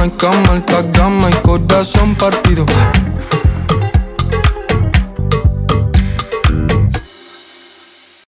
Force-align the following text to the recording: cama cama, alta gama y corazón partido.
cama 0.00 0.10
cama, 0.16 0.52
alta 0.52 0.82
gama 0.92 1.30
y 1.30 1.34
corazón 1.42 2.14
partido. 2.14 2.64